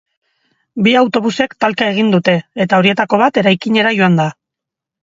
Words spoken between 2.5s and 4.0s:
eta horietako bat eraikinera